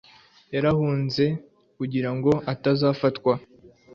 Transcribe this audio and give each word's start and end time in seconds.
Yarahunze 0.55 1.25
kugira 1.77 2.09
ngo 2.15 2.31
atazafatwa 2.53 3.33